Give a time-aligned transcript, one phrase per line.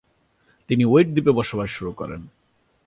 [0.69, 2.21] তিনি ওয়িট দ্বীপে বসবাস শুরু করেন।